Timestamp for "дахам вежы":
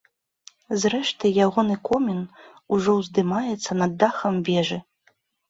4.07-4.81